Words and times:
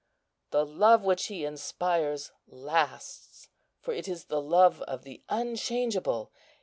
The 0.49 0.65
love 0.65 1.03
which 1.03 1.27
he 1.27 1.45
inspires 1.45 2.31
lasts, 2.47 3.49
for 3.79 3.93
it 3.93 4.07
is 4.07 4.25
the 4.25 4.41
love 4.41 4.81
of 4.87 5.03
the 5.03 5.21
Unchangeable. 5.29 6.31